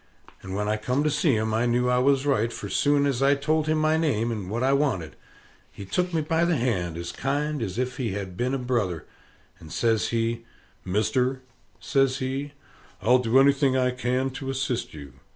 And 0.41 0.55
when 0.55 0.67
I 0.67 0.77
come 0.77 1.03
to 1.03 1.11
see 1.11 1.35
him, 1.35 1.53
I 1.53 1.67
knew 1.67 1.87
I 1.87 1.99
was 1.99 2.25
right; 2.25 2.51
for 2.51 2.69
soon 2.69 3.05
as 3.05 3.21
I 3.21 3.35
told 3.35 3.67
him 3.67 3.77
my 3.77 3.97
name, 3.97 4.31
and 4.31 4.49
what 4.49 4.63
I 4.63 4.73
wanted, 4.73 5.15
he 5.71 5.85
took 5.85 6.11
me 6.11 6.21
by 6.21 6.43
the 6.43 6.55
hand 6.57 6.97
as 6.97 7.11
kind 7.11 7.61
as 7.61 7.77
if 7.77 7.97
he 7.97 8.13
had 8.13 8.35
been 8.35 8.55
a 8.55 8.57
brother, 8.57 9.05
and 9.59 9.71
says 9.71 10.07
he, 10.07 10.43
"Mister," 10.83 11.43
says 11.79 12.17
he, 12.17 12.53
"I'll 12.99 13.19
do 13.19 13.37
anything 13.37 13.77
I 13.77 13.91
can 13.91 14.31
to 14.31 14.49
assist 14.49 14.95
you. 14.95 15.13